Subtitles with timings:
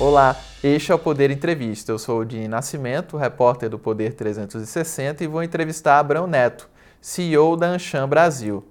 [0.00, 1.90] Olá, este é o Poder Entrevista.
[1.90, 6.70] Eu sou o Dini Nascimento, repórter do Poder 360 e vou entrevistar Abrão Neto,
[7.00, 8.64] CEO da Anshan Brasil.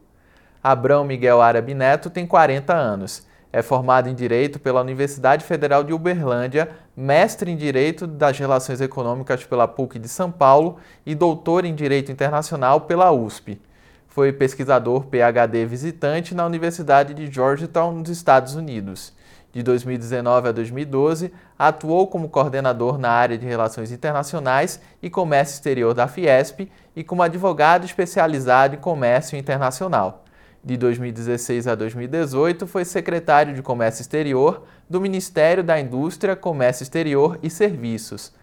[0.63, 3.27] Abrão Miguel Árabe Neto tem 40 anos.
[3.51, 9.43] É formado em Direito pela Universidade Federal de Uberlândia, mestre em Direito das Relações Econômicas
[9.43, 13.59] pela PUC de São Paulo e doutor em Direito Internacional pela USP.
[14.07, 19.16] Foi pesquisador PhD visitante na Universidade de Georgetown, nos Estados Unidos.
[19.53, 25.93] De 2019 a 2012, atuou como coordenador na área de Relações Internacionais e Comércio Exterior
[25.93, 30.25] da Fiesp e como advogado especializado em Comércio Internacional.
[30.63, 37.39] De 2016 a 2018, foi secretário de Comércio Exterior do Ministério da Indústria, Comércio Exterior
[37.41, 38.33] e Serviços.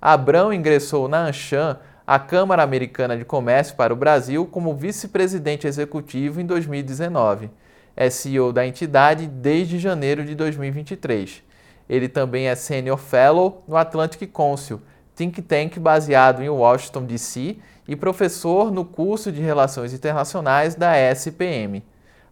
[0.00, 6.40] Abrão ingressou na Anshan, a Câmara Americana de Comércio para o Brasil, como vice-presidente executivo
[6.40, 7.50] em 2019.
[7.96, 11.42] É CEO da entidade desde janeiro de 2023.
[11.88, 14.80] Ele também é Senior Fellow no Atlantic Council,
[15.14, 21.82] think tank baseado em Washington, D.C., e professor no curso de Relações Internacionais da SPM.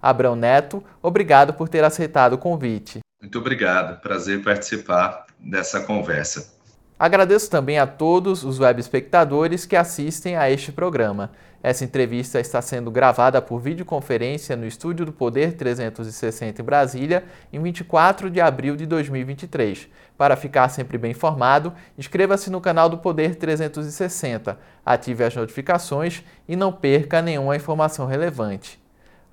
[0.00, 3.00] Abrão Neto, obrigado por ter aceitado o convite.
[3.20, 6.54] Muito obrigado, prazer participar dessa conversa.
[6.98, 11.30] Agradeço também a todos os web espectadores que assistem a este programa.
[11.62, 17.60] Essa entrevista está sendo gravada por videoconferência no Estúdio do Poder 360 em Brasília, em
[17.60, 19.86] 24 de abril de 2023.
[20.16, 26.56] Para ficar sempre bem informado, inscreva-se no canal do Poder 360, ative as notificações e
[26.56, 28.80] não perca nenhuma informação relevante.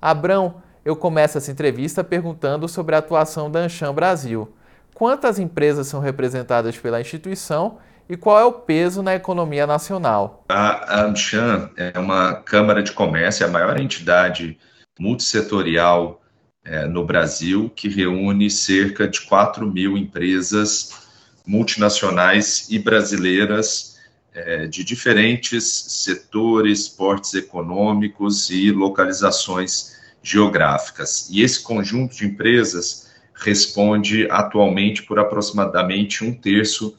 [0.00, 4.52] Abrão, eu começo essa entrevista perguntando sobre a atuação da Anshan Brasil.
[4.92, 10.44] Quantas empresas são representadas pela instituição e qual é o peso na economia nacional?
[10.48, 14.58] A AmCham é uma Câmara de Comércio, é a maior entidade
[14.98, 16.22] multissetorial
[16.64, 21.06] é, no Brasil, que reúne cerca de 4 mil empresas
[21.46, 23.98] multinacionais e brasileiras
[24.34, 31.28] é, de diferentes setores, portes econômicos e localizações geográficas.
[31.30, 36.96] E esse conjunto de empresas responde atualmente por aproximadamente um terço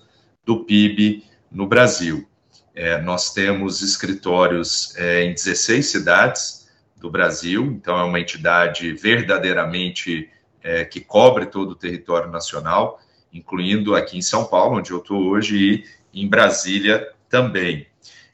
[0.49, 2.27] do PIB no Brasil.
[2.73, 6.67] É, nós temos escritórios é, em 16 cidades
[6.97, 10.27] do Brasil, então é uma entidade verdadeiramente
[10.63, 12.99] é, que cobre todo o território nacional,
[13.31, 17.85] incluindo aqui em São Paulo, onde eu estou hoje, e em Brasília também.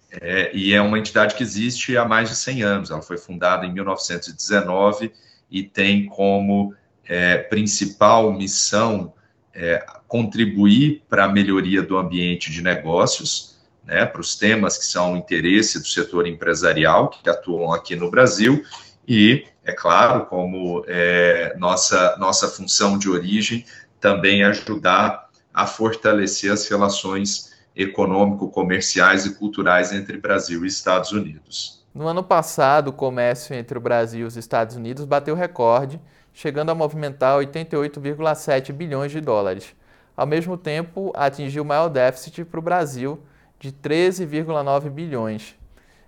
[0.10, 2.92] É, e é uma entidade que existe há mais de 100 anos.
[2.92, 5.12] Ela foi fundada em 1919
[5.52, 6.74] e tem como
[7.04, 9.14] é, principal missão
[9.56, 13.56] é, contribuir para a melhoria do ambiente de negócios,
[13.86, 18.64] né, para os temas que são interesse do setor empresarial que atuam aqui no Brasil
[19.08, 23.66] e, é claro, como é, nossa, nossa função de origem,
[24.00, 31.86] também ajudar a fortalecer as relações econômico-comerciais e culturais entre Brasil e Estados Unidos.
[31.94, 36.00] No ano passado, o comércio entre o Brasil e os Estados Unidos bateu recorde
[36.36, 39.74] chegando a movimentar 88,7 bilhões de dólares.
[40.16, 43.20] Ao mesmo tempo, atingiu o maior déficit para o Brasil,
[43.58, 45.56] de 13,9 bilhões.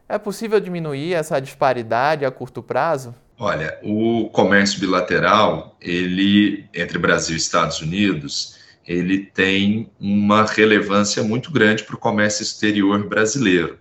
[0.07, 3.16] É possível diminuir essa disparidade a curto prazo?
[3.39, 11.51] Olha, o comércio bilateral, ele entre Brasil e Estados Unidos, ele tem uma relevância muito
[11.51, 13.77] grande para o comércio exterior brasileiro,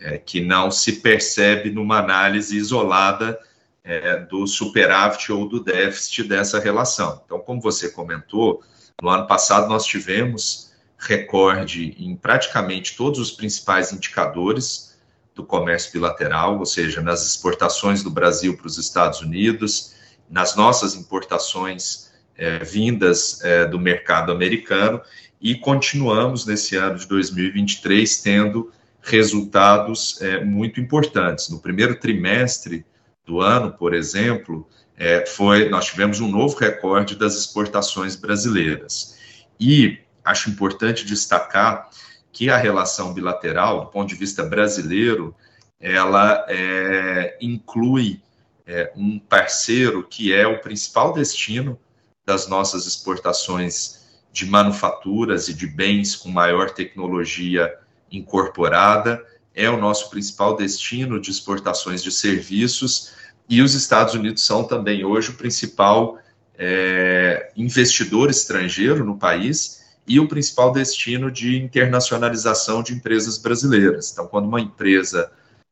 [0.00, 3.38] é, que não se percebe numa análise isolada
[3.84, 7.20] é, do superávit ou do déficit dessa relação.
[7.24, 8.62] Então, como você comentou,
[9.02, 14.94] no ano passado nós tivemos recorde em praticamente todos os principais indicadores
[15.34, 19.94] do comércio bilateral, ou seja, nas exportações do Brasil para os Estados Unidos,
[20.30, 25.00] nas nossas importações é, vindas é, do mercado americano,
[25.40, 31.50] e continuamos nesse ano de 2023 tendo resultados é, muito importantes.
[31.50, 32.86] No primeiro trimestre,
[33.24, 39.18] do ano, por exemplo, é, foi nós tivemos um novo recorde das exportações brasileiras.
[39.58, 41.88] E acho importante destacar
[42.32, 45.34] que a relação bilateral, do ponto de vista brasileiro,
[45.80, 48.20] ela é, inclui
[48.66, 51.78] é, um parceiro que é o principal destino
[52.24, 57.72] das nossas exportações de manufaturas e de bens com maior tecnologia
[58.10, 59.24] incorporada,
[59.54, 63.12] é o nosso principal destino de exportações de serviços
[63.48, 66.18] e os Estados Unidos são também hoje o principal
[66.58, 74.12] é, investidor estrangeiro no país e o principal destino de internacionalização de empresas brasileiras.
[74.12, 75.30] Então, quando uma empresa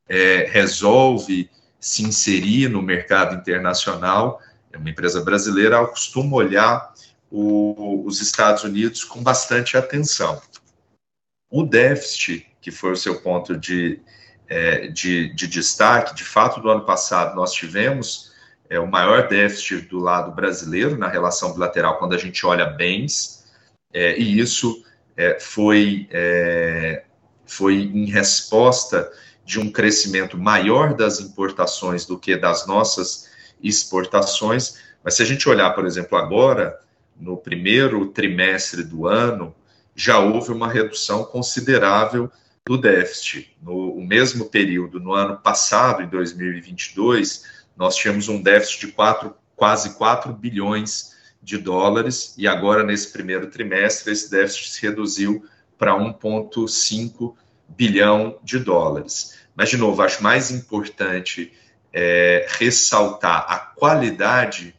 [0.08, 4.40] é, resolve se inserir no mercado internacional,
[4.72, 6.94] é uma empresa brasileira, costuma olhar
[7.30, 10.40] o, os Estados Unidos com bastante atenção.
[11.50, 14.00] O déficit, que foi o seu ponto de,
[14.48, 18.32] é, de, de, destaque, de fato, do ano passado nós tivemos
[18.70, 23.44] é, o maior déficit do lado brasileiro na relação bilateral quando a gente olha bens,
[23.92, 24.82] é, e isso
[25.16, 27.04] é, foi, é,
[27.44, 29.10] foi em resposta
[29.44, 33.28] de um crescimento maior das importações do que das nossas
[33.60, 34.78] exportações.
[35.02, 36.78] Mas se a gente olhar, por exemplo, agora,
[37.20, 39.54] no primeiro trimestre do ano,
[39.94, 42.30] já houve uma redução considerável
[42.66, 43.56] do déficit.
[43.60, 47.44] No mesmo período, no ano passado, em 2022,
[47.76, 51.12] nós tínhamos um déficit de quatro, quase 4 bilhões
[51.42, 55.44] de dólares, e agora, nesse primeiro trimestre, esse déficit se reduziu
[55.76, 57.34] para 1,5
[57.68, 59.40] bilhão de dólares.
[59.54, 61.52] Mas, de novo, acho mais importante
[61.92, 64.74] é, ressaltar a qualidade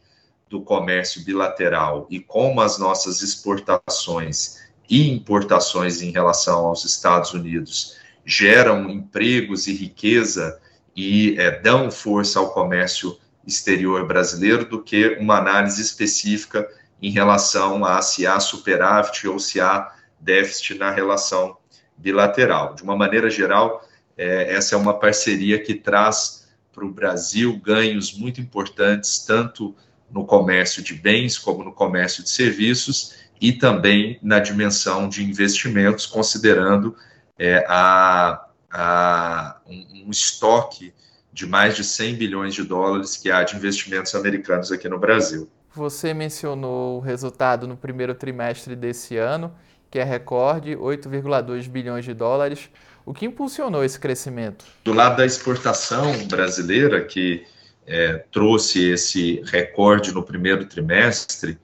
[0.48, 7.96] do comércio bilateral e como as nossas exportações e importações em relação aos Estados Unidos
[8.24, 10.60] geram empregos e riqueza
[10.96, 16.66] e é, dão força ao comércio exterior brasileiro do que uma análise específica
[17.02, 21.56] em relação a se há superávit ou se há déficit na relação
[21.96, 22.74] bilateral.
[22.74, 23.86] De uma maneira geral,
[24.16, 29.74] é, essa é uma parceria que traz para o Brasil ganhos muito importantes, tanto
[30.10, 36.06] no comércio de bens como no comércio de serviços e também na dimensão de investimentos,
[36.06, 36.96] considerando
[37.38, 40.92] é, a, a, um, um estoque
[41.32, 45.48] de mais de 100 bilhões de dólares que há de investimentos americanos aqui no Brasil.
[45.74, 49.52] Você mencionou o resultado no primeiro trimestre desse ano,
[49.90, 52.70] que é recorde, 8,2 bilhões de dólares.
[53.04, 54.64] O que impulsionou esse crescimento?
[54.84, 57.44] Do lado da exportação brasileira, que
[57.86, 61.58] é, trouxe esse recorde no primeiro trimestre,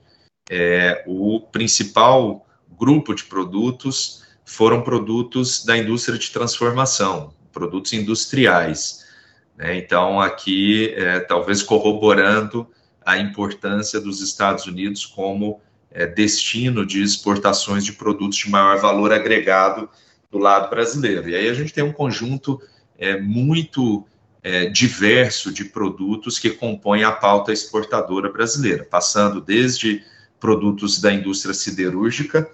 [0.51, 2.45] é, o principal
[2.77, 9.05] grupo de produtos foram produtos da indústria de transformação, produtos industriais.
[9.55, 9.77] Né?
[9.77, 12.67] Então, aqui, é, talvez corroborando
[13.05, 19.13] a importância dos Estados Unidos como é, destino de exportações de produtos de maior valor
[19.13, 19.89] agregado
[20.29, 21.29] do lado brasileiro.
[21.29, 22.61] E aí a gente tem um conjunto
[22.97, 24.05] é, muito
[24.43, 30.03] é, diverso de produtos que compõem a pauta exportadora brasileira, passando desde
[30.41, 32.49] produtos da indústria siderúrgica,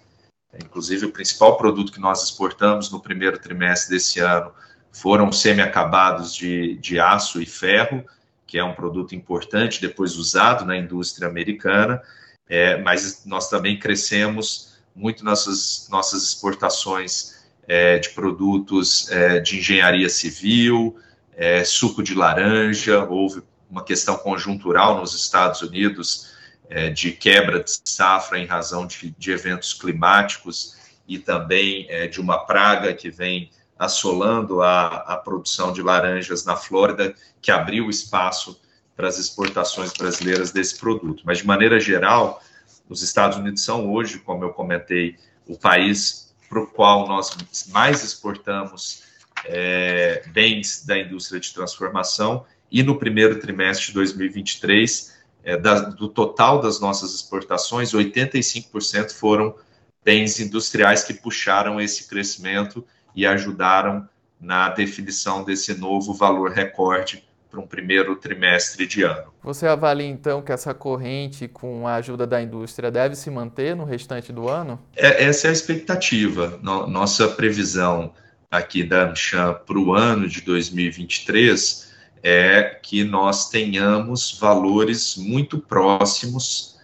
[0.61, 4.51] inclusive o principal produto que nós exportamos no primeiro trimestre desse ano
[4.91, 8.03] foram semi-acabados de, de aço e ferro,
[8.45, 12.01] que é um produto importante, depois usado na indústria americana,
[12.49, 20.09] é, mas nós também crescemos muito nossas, nossas exportações é, de produtos é, de engenharia
[20.09, 20.97] civil,
[21.35, 26.36] é, suco de laranja, houve uma questão conjuntural nos Estados Unidos
[26.69, 30.75] é, de quebra de safra em razão de, de eventos climáticos
[31.07, 36.55] e também é, de uma praga que vem assolando a, a produção de laranjas na
[36.55, 38.59] Flórida, que abriu espaço
[38.95, 41.21] para as exportações brasileiras desse produto.
[41.25, 42.41] Mas, de maneira geral,
[42.89, 47.35] os Estados Unidos são hoje, como eu comentei, o país para o qual nós
[47.67, 49.03] mais exportamos
[49.45, 55.16] é, bens da indústria de transformação, e no primeiro trimestre de 2023,
[55.47, 59.55] é, da, do total das nossas exportações, 85% foram
[60.03, 62.85] bens industriais que puxaram esse crescimento
[63.15, 64.07] e ajudaram
[64.41, 69.31] na definição desse novo valor recorde para um primeiro trimestre de ano.
[69.41, 73.85] Você avalia então que essa corrente, com a ajuda da indústria, deve se manter no
[73.85, 74.77] restante do ano?
[74.97, 76.59] É, essa é a expectativa.
[76.61, 78.11] No, nossa previsão
[78.51, 81.86] aqui da AmCham para o ano de 2023
[82.29, 86.77] é que nós tenhamos valores muito próximos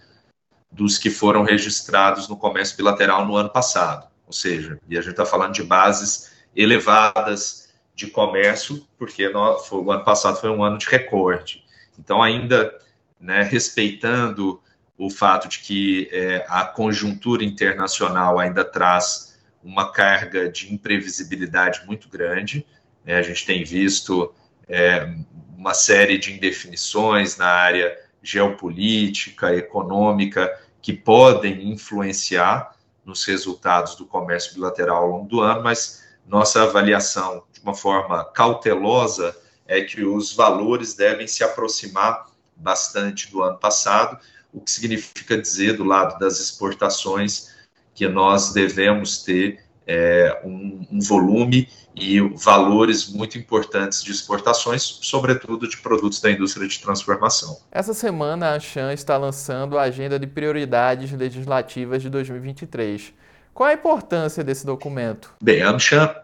[0.72, 4.08] dos que foram registrados no comércio bilateral no ano passado.
[4.26, 9.30] Ou seja, e a gente está falando de bases elevadas de comércio, porque
[9.68, 11.62] foi, o ano passado foi um ano de recorde.
[11.98, 12.74] Então, ainda
[13.20, 14.58] né, respeitando
[14.96, 22.08] o fato de que é, a conjuntura internacional ainda traz uma carga de imprevisibilidade muito
[22.08, 22.66] grande,
[23.04, 24.32] né, a gente tem visto
[24.68, 25.14] é,
[25.56, 34.54] uma série de indefinições na área geopolítica, econômica, que podem influenciar nos resultados do comércio
[34.54, 40.32] bilateral ao longo do ano, mas nossa avaliação, de uma forma cautelosa, é que os
[40.32, 44.18] valores devem se aproximar bastante do ano passado,
[44.52, 47.54] o que significa dizer, do lado das exportações,
[47.94, 55.68] que nós devemos ter é, um, um, volume e valores muito importantes de exportações, sobretudo
[55.68, 57.58] de produtos da indústria de transformação.
[57.70, 63.12] Essa semana, a Chan está lançando a Agenda de Prioridades Legislativas de 2023.
[63.52, 65.32] Qual a importância desse documento?
[65.40, 66.14] Bem, a AmCham,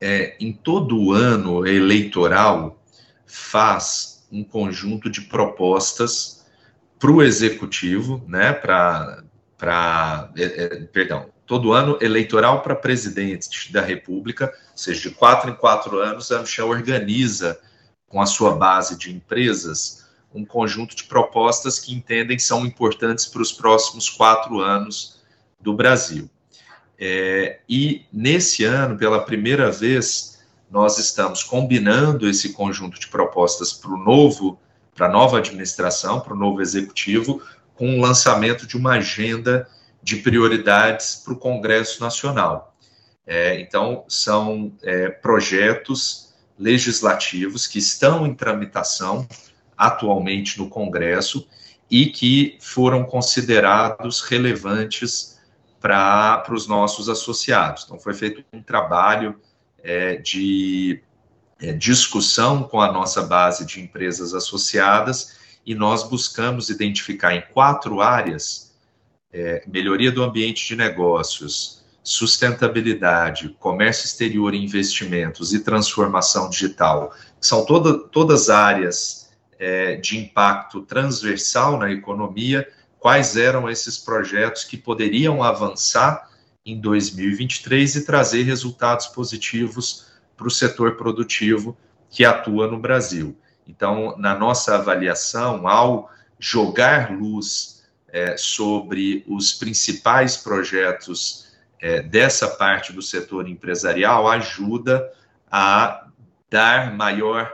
[0.00, 2.82] é, em todo o ano eleitoral,
[3.26, 6.46] faz um conjunto de propostas
[6.98, 14.52] para o executivo, né, para, é, é, perdão, todo ano eleitoral para presidente da República,
[14.70, 17.58] ou seja, de quatro em quatro anos, a Michel organiza
[18.06, 23.40] com a sua base de empresas um conjunto de propostas que entendem são importantes para
[23.40, 25.22] os próximos quatro anos
[25.58, 26.28] do Brasil.
[27.00, 30.40] É, e nesse ano, pela primeira vez,
[30.70, 34.60] nós estamos combinando esse conjunto de propostas para o novo,
[34.94, 37.42] para a nova administração, para o novo executivo,
[37.74, 39.66] com o lançamento de uma agenda
[40.02, 42.74] de prioridades para o Congresso Nacional.
[43.26, 49.28] É, então, são é, projetos legislativos que estão em tramitação
[49.76, 51.46] atualmente no Congresso
[51.90, 55.38] e que foram considerados relevantes
[55.80, 57.84] para os nossos associados.
[57.84, 59.40] Então, foi feito um trabalho
[59.82, 61.02] é, de
[61.60, 68.00] é, discussão com a nossa base de empresas associadas e nós buscamos identificar em quatro
[68.00, 68.67] áreas
[69.32, 77.66] é, melhoria do ambiente de negócios, sustentabilidade, comércio exterior e investimentos e transformação digital, são
[77.66, 82.66] toda, todas áreas é, de impacto transversal na economia,
[82.98, 86.30] quais eram esses projetos que poderiam avançar
[86.64, 90.06] em 2023 e trazer resultados positivos
[90.36, 91.76] para o setor produtivo
[92.10, 93.36] que atua no Brasil.
[93.66, 97.77] Então, na nossa avaliação, ao jogar luz
[98.12, 101.48] é, sobre os principais projetos
[101.80, 105.10] é, dessa parte do setor empresarial ajuda
[105.50, 106.06] a
[106.50, 107.52] dar maior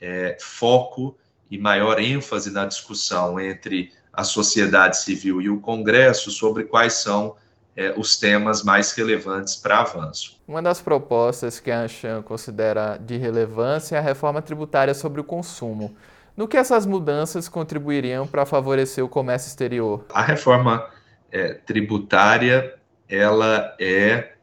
[0.00, 1.16] é, foco
[1.50, 7.36] e maior ênfase na discussão entre a sociedade civil e o Congresso sobre quais são
[7.76, 10.40] é, os temas mais relevantes para avanço.
[10.48, 15.24] Uma das propostas que a Anshan considera de relevância é a reforma tributária sobre o
[15.24, 15.94] consumo.
[16.36, 20.04] No que essas mudanças contribuiriam para favorecer o comércio exterior?
[20.12, 20.86] A reforma
[21.32, 22.74] é, tributária,
[23.08, 24.34] ela é,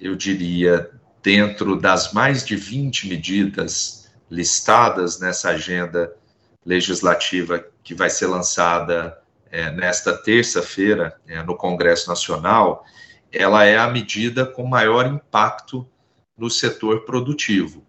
[0.00, 0.88] eu diria,
[1.20, 6.14] dentro das mais de 20 medidas listadas nessa agenda
[6.64, 9.18] legislativa que vai ser lançada
[9.50, 12.84] é, nesta terça-feira é, no Congresso Nacional,
[13.32, 15.88] ela é a medida com maior impacto
[16.38, 17.84] no setor produtivo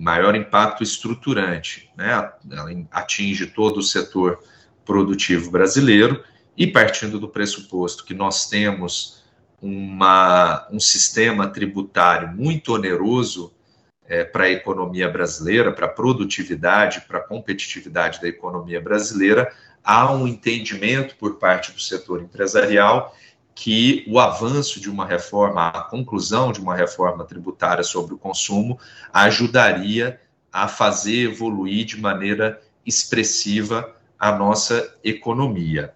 [0.00, 2.32] maior impacto estruturante, né?
[2.50, 4.42] Ela atinge todo o setor
[4.82, 6.24] produtivo brasileiro
[6.56, 9.22] e partindo do pressuposto que nós temos
[9.60, 13.52] uma, um sistema tributário muito oneroso
[14.06, 19.52] é, para a economia brasileira, para a produtividade, para a competitividade da economia brasileira,
[19.84, 23.14] há um entendimento por parte do setor empresarial
[23.60, 28.80] que o avanço de uma reforma, a conclusão de uma reforma tributária sobre o consumo,
[29.12, 30.18] ajudaria
[30.50, 35.92] a fazer evoluir de maneira expressiva a nossa economia.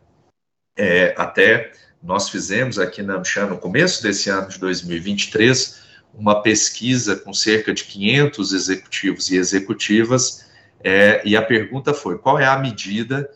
[0.76, 7.16] É, até nós fizemos aqui na Amchan, no começo desse ano de 2023, uma pesquisa
[7.16, 10.44] com cerca de 500 executivos e executivas,
[10.82, 13.30] é, e a pergunta foi: qual é a medida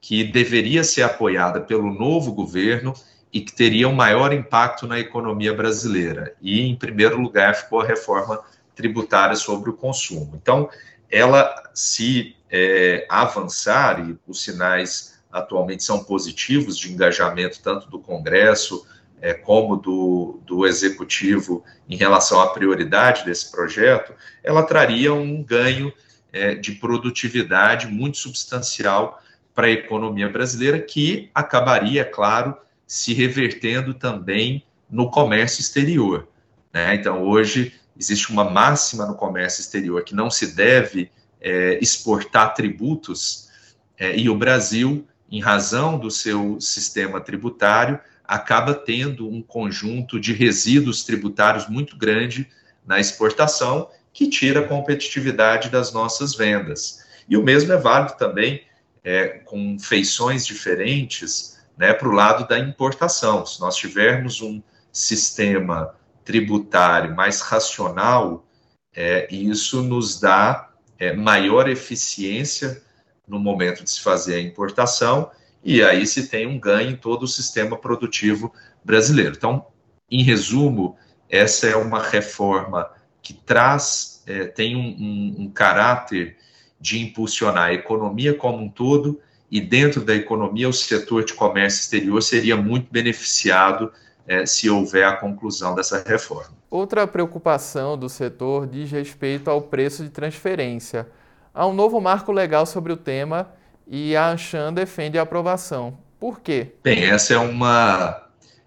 [0.00, 2.94] que deveria ser apoiada pelo novo governo
[3.34, 6.36] e que teria um maior impacto na economia brasileira.
[6.40, 8.40] E, em primeiro lugar, ficou a reforma
[8.76, 10.38] tributária sobre o consumo.
[10.40, 10.70] Então,
[11.10, 18.86] ela, se é, avançar, e os sinais atualmente são positivos de engajamento tanto do Congresso
[19.20, 24.12] é, como do, do Executivo em relação à prioridade desse projeto,
[24.44, 25.92] ela traria um ganho
[26.32, 29.20] é, de produtividade muito substancial
[29.52, 36.28] para a economia brasileira, que acabaria, é claro, se revertendo também no comércio exterior.
[36.72, 36.94] Né?
[36.94, 41.10] Então, hoje, existe uma máxima no comércio exterior que não se deve
[41.40, 43.48] é, exportar tributos,
[43.98, 50.32] é, e o Brasil, em razão do seu sistema tributário, acaba tendo um conjunto de
[50.32, 52.48] resíduos tributários muito grande
[52.86, 57.04] na exportação, que tira a competitividade das nossas vendas.
[57.28, 58.62] E o mesmo é válido também
[59.02, 63.44] é, com feições diferentes né, para o lado da importação.
[63.44, 64.62] Se nós tivermos um
[64.92, 68.46] sistema tributário mais racional,
[68.94, 72.82] é, isso nos dá é, maior eficiência
[73.26, 75.30] no momento de se fazer a importação,
[75.62, 78.52] e aí se tem um ganho em todo o sistema produtivo
[78.84, 79.34] brasileiro.
[79.36, 79.66] Então,
[80.10, 80.96] em resumo,
[81.28, 82.90] essa é uma reforma
[83.22, 86.36] que traz, é, tem um, um, um caráter
[86.78, 89.20] de impulsionar a economia como um todo
[89.54, 93.92] e dentro da economia o setor de comércio exterior seria muito beneficiado
[94.26, 96.50] é, se houver a conclusão dessa reforma.
[96.68, 101.06] Outra preocupação do setor diz respeito ao preço de transferência.
[101.54, 103.48] Há um novo marco legal sobre o tema
[103.86, 105.96] e a Anshan defende a aprovação.
[106.18, 106.72] Por quê?
[106.82, 108.26] Bem, essa é uma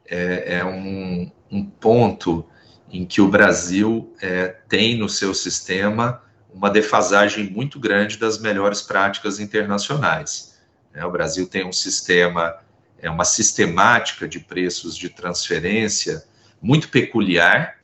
[0.10, 2.46] é, é um, um, ponto
[2.90, 6.22] em que o Brasil é, tem no seu sistema
[6.54, 10.56] uma defasagem muito grande das melhores práticas internacionais.
[10.98, 12.58] É, o Brasil tem um sistema,
[13.00, 16.26] é uma sistemática de preços de transferência
[16.60, 17.78] muito peculiar,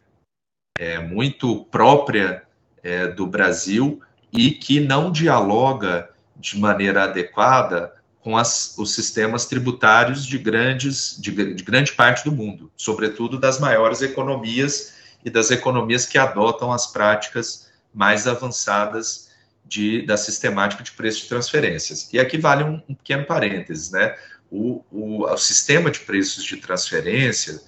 [0.80, 2.42] é, muito própria
[2.82, 4.02] é, do Brasil
[4.32, 11.54] e que não dialoga de maneira adequada com as, os sistemas tributários de, grandes, de,
[11.54, 16.88] de grande parte do mundo, sobretudo das maiores economias e das economias que adotam as
[16.88, 19.23] práticas mais avançadas
[19.66, 22.10] de, da sistemática de preço de transferências.
[22.14, 24.16] E aqui vale um, um pequeno parênteses, né?
[24.52, 27.60] O, o, o, sistema de preços de transferência,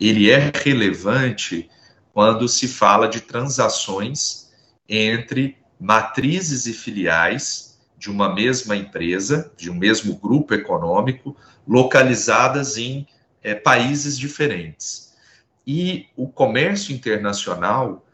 [0.00, 1.68] ele é relevante
[2.12, 4.50] quando se fala de transações
[4.88, 11.36] entre matrizes e filiais de uma mesma empresa, de um mesmo grupo econômico,
[11.66, 13.06] localizadas em
[13.42, 15.14] é, países diferentes.
[15.66, 18.06] E o comércio internacional,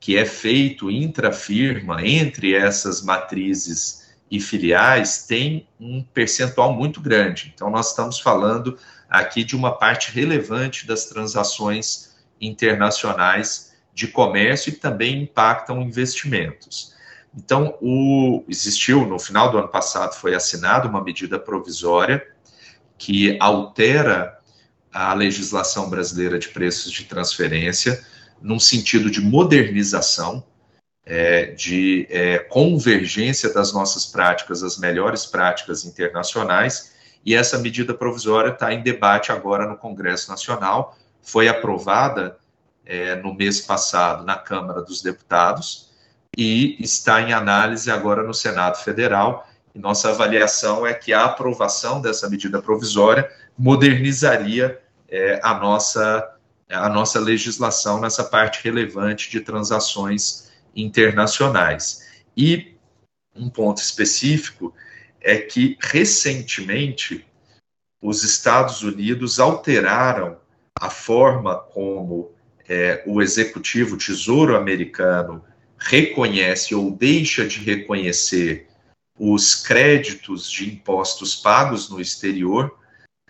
[0.00, 7.52] que é feito intra-firma entre essas matrizes e filiais, tem um percentual muito grande.
[7.54, 8.78] Então, nós estamos falando
[9.08, 16.94] aqui de uma parte relevante das transações internacionais de comércio e também impactam investimentos.
[17.34, 22.24] Então, o, existiu, no final do ano passado, foi assinada uma medida provisória
[22.96, 24.38] que altera
[24.92, 28.04] a legislação brasileira de preços de transferência
[28.40, 30.44] num sentido de modernização,
[31.04, 36.92] é, de é, convergência das nossas práticas, as melhores práticas internacionais,
[37.24, 42.38] e essa medida provisória está em debate agora no Congresso Nacional, foi aprovada
[42.86, 45.90] é, no mês passado na Câmara dos Deputados
[46.36, 49.46] e está em análise agora no Senado Federal.
[49.74, 56.37] E nossa avaliação é que a aprovação dessa medida provisória modernizaria é, a nossa
[56.70, 62.06] a nossa legislação nessa parte relevante de transações internacionais.
[62.36, 62.74] E
[63.34, 64.74] um ponto específico
[65.20, 67.26] é que, recentemente,
[68.00, 70.38] os Estados Unidos alteraram
[70.78, 72.32] a forma como
[72.68, 75.42] é, o executivo tesouro americano
[75.78, 78.68] reconhece ou deixa de reconhecer
[79.18, 82.76] os créditos de impostos pagos no exterior,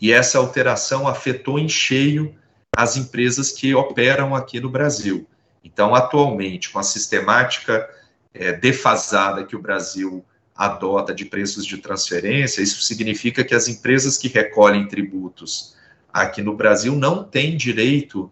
[0.00, 2.36] e essa alteração afetou em cheio
[2.76, 5.26] as empresas que operam aqui no Brasil.
[5.64, 7.88] Então, atualmente, com a sistemática
[8.32, 14.18] é, defasada que o Brasil adota de preços de transferência, isso significa que as empresas
[14.18, 15.76] que recolhem tributos
[16.12, 18.30] aqui no Brasil não têm direito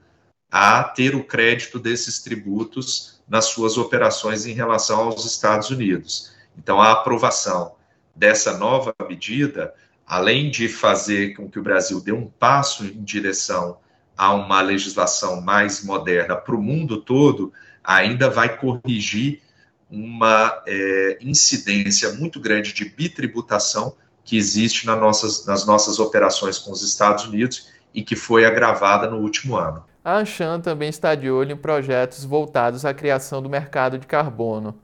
[0.51, 6.33] a ter o crédito desses tributos nas suas operações em relação aos Estados Unidos.
[6.57, 7.75] Então, a aprovação
[8.15, 9.75] dessa nova medida,
[10.07, 13.79] além de fazer com que o Brasil dê um passo em direção
[14.17, 17.53] a uma legislação mais moderna para o mundo todo,
[17.85, 19.43] ainda vai corrigir
[19.91, 26.73] uma é, incidência muito grande de bitributação que existe nas nossas, nas nossas operações com
[26.73, 29.85] os Estados Unidos e que foi agravada no último ano.
[30.05, 34.75] A Anshan também está de olho em projetos voltados à criação do mercado de carbono.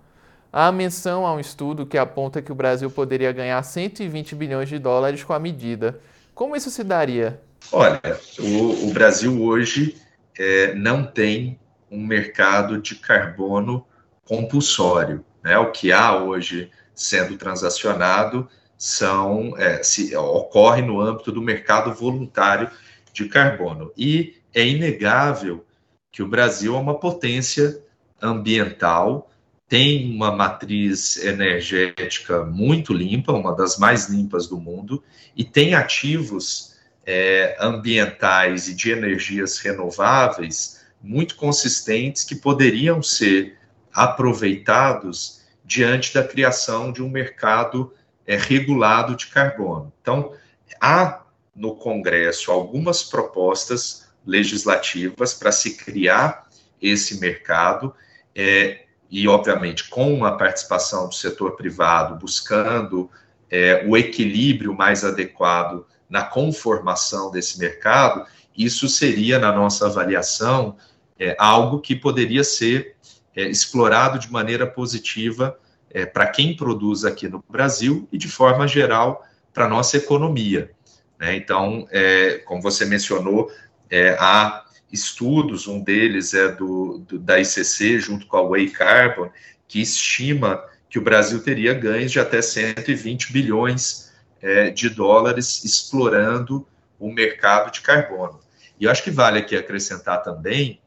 [0.53, 4.79] Há menção a um estudo que aponta que o Brasil poderia ganhar 120 bilhões de
[4.79, 5.99] dólares com a medida.
[6.35, 7.41] Como isso se daria?
[7.71, 8.01] Olha,
[8.39, 9.97] o, o Brasil hoje
[10.39, 11.59] é, não tem
[11.91, 13.87] um mercado de carbono
[14.25, 15.25] compulsório.
[15.43, 15.59] Né?
[15.59, 22.71] O que há hoje sendo transacionado são é, se, ocorre no âmbito do mercado voluntário
[23.13, 23.93] de carbono.
[23.97, 25.65] E é inegável
[26.11, 27.83] que o Brasil é uma potência
[28.21, 29.31] ambiental,
[29.69, 35.03] tem uma matriz energética muito limpa, uma das mais limpas do mundo,
[35.35, 36.72] e tem ativos
[37.05, 43.59] é, ambientais e de energias renováveis muito consistentes que poderiam ser
[43.93, 47.93] aproveitados diante da criação de um mercado
[48.27, 49.93] é, regulado de carbono.
[50.01, 50.33] Então,
[50.81, 51.23] há
[51.55, 56.49] no Congresso algumas propostas legislativas para se criar
[56.81, 57.95] esse mercado,
[58.35, 63.11] é, e, obviamente, com a participação do setor privado, buscando
[63.51, 70.77] é, o equilíbrio mais adequado na conformação desse mercado, isso seria, na nossa avaliação,
[71.19, 72.97] é, algo que poderia ser
[73.35, 75.59] é, explorado de maneira positiva
[75.91, 80.71] é, para quem produz aqui no Brasil e, de forma geral, para a nossa economia.
[81.19, 81.35] Né?
[81.35, 83.51] Então, é, como você mencionou,
[83.89, 89.31] é, há estudos, um deles é do, do, da ICC, junto com a Way Carbon,
[89.67, 94.12] que estima que o Brasil teria ganhos de até 120 bilhões
[94.43, 96.67] é, de dólares explorando
[96.99, 98.41] o mercado de carbono.
[98.79, 100.81] E eu acho que vale aqui acrescentar também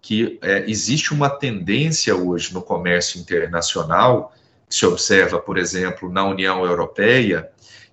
[0.00, 4.34] que é, existe uma tendência hoje no comércio internacional,
[4.68, 7.50] que se observa, por exemplo, na União Europeia,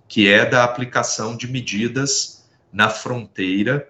[0.07, 3.87] que é da aplicação de medidas na fronteira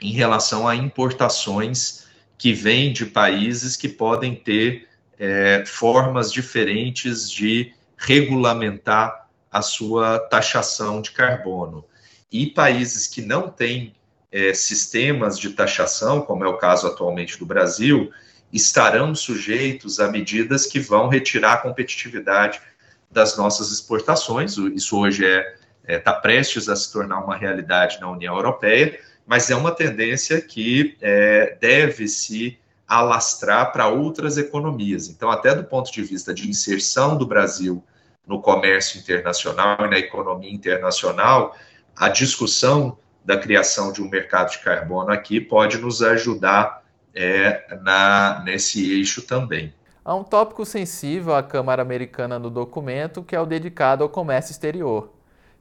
[0.00, 4.88] em relação a importações que vêm de países que podem ter
[5.18, 9.23] é, formas diferentes de regulamentar
[9.54, 11.84] a sua taxação de carbono.
[12.30, 13.94] E países que não têm
[14.32, 18.10] é, sistemas de taxação, como é o caso atualmente do Brasil,
[18.52, 22.60] estarão sujeitos a medidas que vão retirar a competitividade
[23.08, 24.56] das nossas exportações.
[24.56, 28.98] Isso hoje é está é, tá prestes a se tornar uma realidade na União Europeia,
[29.24, 35.08] mas é uma tendência que é, deve se alastrar para outras economias.
[35.08, 37.84] Então, até do ponto de vista de inserção do Brasil
[38.26, 41.56] no comércio internacional e na economia internacional,
[41.96, 46.82] a discussão da criação de um mercado de carbono aqui pode nos ajudar
[47.14, 49.72] é, na, nesse eixo também.
[50.04, 54.52] Há um tópico sensível à Câmara Americana no documento, que é o dedicado ao comércio
[54.52, 55.10] exterior.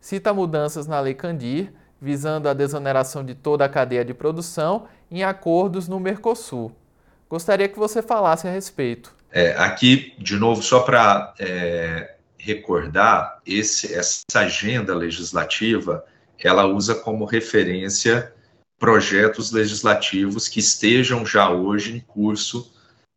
[0.02, 1.71] Cita mudanças na Lei Candir,
[2.02, 6.76] visando a desoneração de toda a cadeia de produção em acordos no Mercosul.
[7.30, 9.15] Gostaria que você falasse a respeito.
[9.32, 16.04] É, aqui, de novo, só para é, recordar, esse, essa agenda legislativa,
[16.38, 18.34] ela usa como referência
[18.78, 22.70] projetos legislativos que estejam já hoje em curso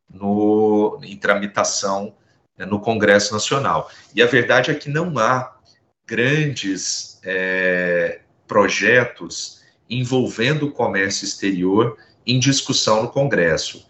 [0.09, 2.15] no, em tramitação
[2.57, 3.91] né, no Congresso Nacional.
[4.15, 5.57] E a verdade é que não há
[6.07, 9.61] grandes é, projetos
[9.91, 13.89] envolvendo o comércio exterior em discussão no Congresso.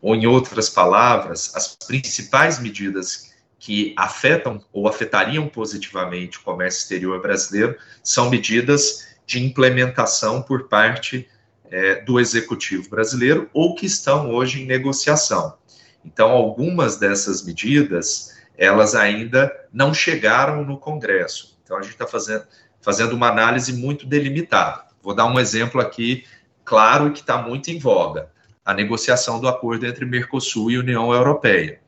[0.00, 3.27] Ou, em outras palavras, as principais medidas
[3.58, 11.28] que afetam ou afetariam positivamente o comércio exterior brasileiro são medidas de implementação por parte
[11.70, 15.56] é, do executivo brasileiro ou que estão hoje em negociação.
[16.04, 21.56] Então, algumas dessas medidas elas ainda não chegaram no Congresso.
[21.62, 22.44] Então, a gente está fazendo,
[22.80, 24.86] fazendo uma análise muito delimitada.
[25.02, 26.24] Vou dar um exemplo aqui
[26.64, 28.30] claro que está muito em voga:
[28.64, 31.80] a negociação do acordo entre Mercosul e União Europeia.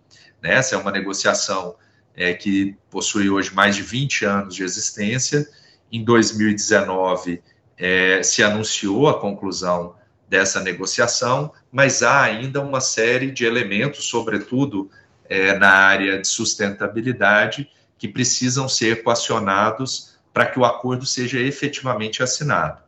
[0.43, 0.55] Né?
[0.55, 1.77] Essa é uma negociação
[2.17, 5.49] é, que possui hoje mais de 20 anos de existência.
[5.93, 7.43] Em 2019,
[7.77, 9.95] é, se anunciou a conclusão
[10.29, 14.91] dessa negociação, mas há ainda uma série de elementos, sobretudo
[15.29, 22.23] é, na área de sustentabilidade, que precisam ser equacionados para que o acordo seja efetivamente
[22.23, 22.81] assinado.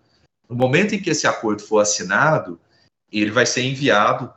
[0.49, 2.61] No momento em que esse acordo for assinado,
[3.11, 4.33] ele vai ser enviado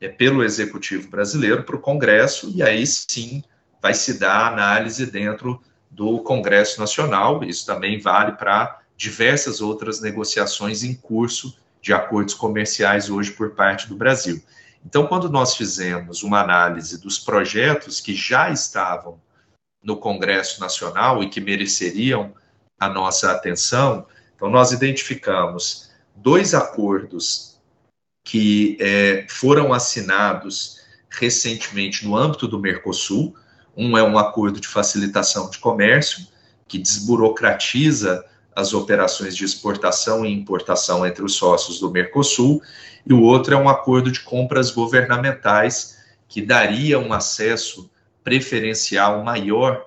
[0.00, 3.42] é, pelo Executivo brasileiro para o Congresso, e aí sim
[3.80, 7.42] vai se dar a análise dentro do Congresso Nacional.
[7.44, 13.88] Isso também vale para diversas outras negociações em curso de acordos comerciais hoje por parte
[13.88, 14.42] do Brasil.
[14.84, 19.20] Então, quando nós fizemos uma análise dos projetos que já estavam
[19.82, 22.32] no Congresso Nacional e que mereceriam
[22.78, 27.57] a nossa atenção, então nós identificamos dois acordos
[28.28, 33.34] que é, foram assinados recentemente no âmbito do Mercosul.
[33.74, 36.26] Um é um acordo de facilitação de comércio,
[36.68, 38.22] que desburocratiza
[38.54, 42.60] as operações de exportação e importação entre os sócios do Mercosul,
[43.06, 45.96] e o outro é um acordo de compras governamentais,
[46.28, 47.90] que daria um acesso
[48.22, 49.86] preferencial maior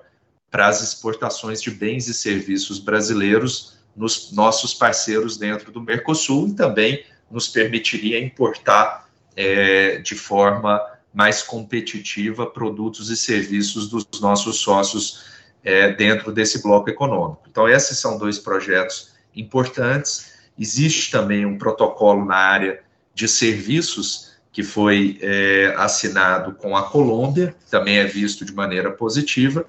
[0.50, 6.54] para as exportações de bens e serviços brasileiros nos nossos parceiros dentro do Mercosul e
[6.54, 10.80] também nos permitiria importar é, de forma
[11.12, 15.24] mais competitiva produtos e serviços dos nossos sócios
[15.64, 17.42] é, dentro desse bloco econômico.
[17.50, 20.32] Então, esses são dois projetos importantes.
[20.58, 22.80] Existe também um protocolo na área
[23.14, 29.64] de serviços que foi é, assinado com a Colômbia, também é visto de maneira positiva,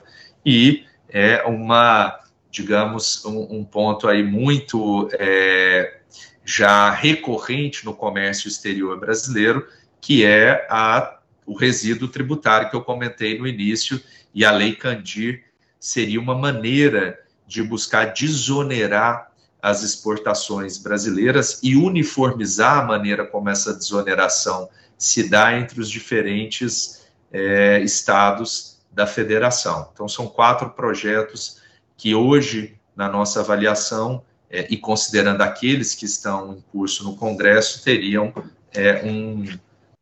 [0.46, 2.20] e é uma,
[2.52, 6.00] digamos, um, um ponto aí muito é,
[6.46, 9.68] já recorrente no comércio exterior brasileiro,
[10.02, 14.02] que é a, o resíduo tributário que eu comentei no início,
[14.34, 15.46] e a Lei Candir
[15.80, 23.74] seria uma maneira de buscar desonerar as exportações brasileiras e uniformizar a maneira como essa
[23.74, 29.90] desoneração se dá entre os diferentes é, estados da federação.
[29.94, 31.62] Então, são quatro projetos
[31.98, 37.84] que hoje, na nossa avaliação, é, e considerando aqueles que estão em curso no Congresso,
[37.84, 38.32] teriam
[38.72, 39.44] é, um,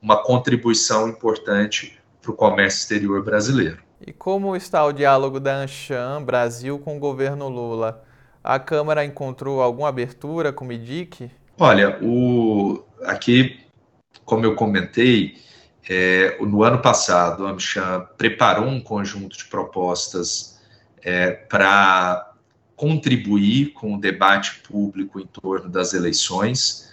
[0.01, 3.81] uma contribuição importante para o comércio exterior brasileiro.
[4.05, 8.03] E como está o diálogo da Anshan Brasil com o governo Lula?
[8.43, 11.31] A Câmara encontrou alguma abertura com o MIDIC?
[11.57, 13.57] Olha, o, aqui,
[14.25, 15.35] como eu comentei,
[15.89, 20.59] é, no ano passado, a Anshan preparou um conjunto de propostas
[21.01, 22.30] é, para
[22.81, 26.89] contribuir com o debate público em torno das eleições.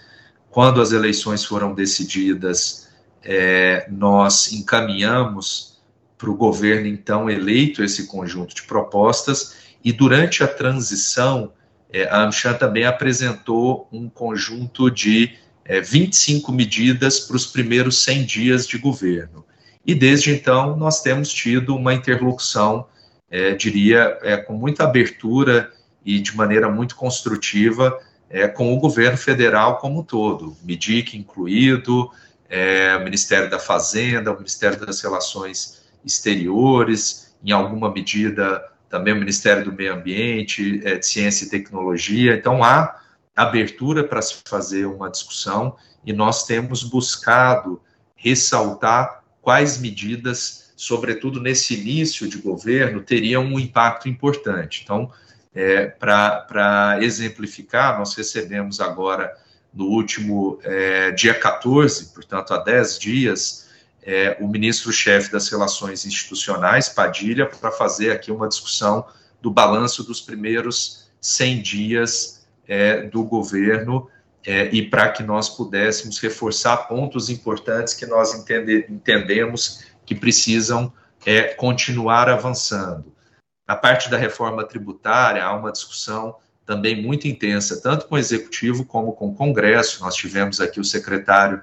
[0.51, 2.90] Quando as eleições foram decididas,
[3.24, 5.79] é, nós encaminhamos
[6.18, 11.55] para o governo então eleito esse conjunto de propostas e durante a transição
[11.90, 18.27] é, a AmCham também apresentou um conjunto de é, 25 medidas para os primeiros 100
[18.27, 19.42] dias de governo.
[19.87, 22.87] E desde então nós temos tido uma interlocução,
[23.31, 25.72] é, diria, é, com muita abertura
[26.09, 32.11] e de maneira muito construtiva é, com o governo federal como um todo, MIDIC incluído,
[32.49, 39.66] é, Ministério da Fazenda, o Ministério das Relações Exteriores, em alguma medida também o Ministério
[39.66, 42.35] do Meio Ambiente, é, de Ciência e Tecnologia.
[42.35, 43.03] Então, há
[43.37, 47.83] abertura para se fazer uma discussão e nós temos buscado
[48.16, 54.81] ressaltar quais medidas, sobretudo nesse início de governo, teriam um impacto importante.
[54.85, 55.12] Então,
[55.59, 59.37] é, Para exemplificar, nós recebemos agora,
[59.75, 63.68] no último é, dia 14, portanto, há 10 dias,
[64.01, 69.05] é, o ministro-chefe das Relações Institucionais, Padilha, para fazer aqui uma discussão
[69.42, 74.09] do balanço dos primeiros 100 dias é, do governo
[74.47, 80.92] é, e para que nós pudéssemos reforçar pontos importantes que nós entende, entendemos que precisam
[81.27, 83.12] é, continuar avançando.
[83.69, 88.83] Na parte da reforma tributária, há uma discussão também muito intensa, tanto com o Executivo
[88.83, 90.03] como com o Congresso.
[90.03, 91.61] Nós tivemos aqui o secretário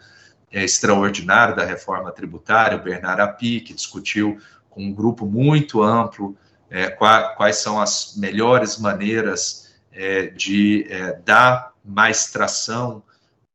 [0.51, 4.39] é, extraordinário da reforma tributária, o Bernardo Api, que discutiu
[4.69, 6.37] com um grupo muito amplo
[6.69, 13.01] é, quais, são as melhores maneiras é, de é, dar mais tração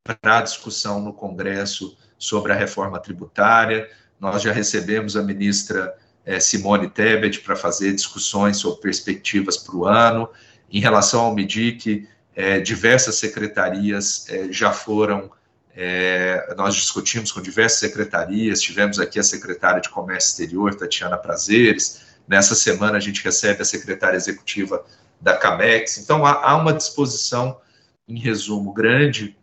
[0.03, 3.89] para a discussão no Congresso sobre a reforma tributária.
[4.19, 9.87] Nós já recebemos a ministra é, Simone Tebet para fazer discussões sobre perspectivas para o
[9.87, 10.29] ano.
[10.71, 15.31] Em relação ao MIDIC, é, diversas secretarias é, já foram,
[15.75, 22.03] é, nós discutimos com diversas secretarias, tivemos aqui a secretária de Comércio Exterior, Tatiana Prazeres,
[22.29, 24.85] nessa semana a gente recebe a secretária executiva
[25.21, 27.59] da CAMEX, então há, há uma disposição,
[28.09, 29.37] em resumo, grande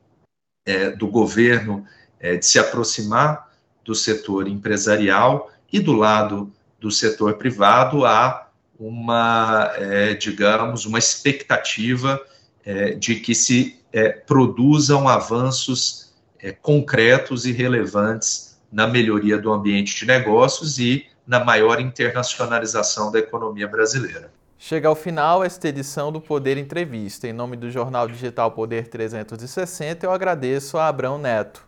[0.66, 1.86] é, do governo
[2.20, 3.48] de se aproximar
[3.86, 8.48] do setor empresarial e do lado do setor privado há
[8.80, 12.22] uma, é, digamos, uma expectativa
[12.64, 19.96] é, de que se é, produzam avanços é, concretos e relevantes na melhoria do ambiente
[19.96, 24.32] de negócios e na maior internacionalização da economia brasileira.
[24.58, 27.28] Chega ao final esta edição do Poder Entrevista.
[27.28, 31.67] Em nome do jornal digital Poder 360, eu agradeço a Abrão Neto.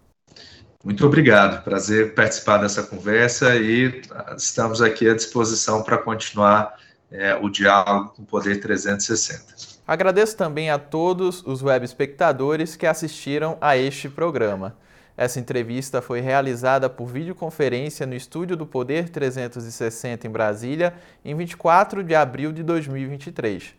[0.83, 4.01] Muito obrigado, prazer participar dessa conversa e
[4.37, 6.77] estamos aqui à disposição para continuar
[7.11, 9.79] é, o diálogo com o Poder 360.
[9.85, 14.77] Agradeço também a todos os web espectadores que assistiram a este programa.
[15.17, 20.93] Essa entrevista foi realizada por videoconferência no estúdio do Poder 360 em Brasília,
[21.25, 23.78] em 24 de abril de 2023.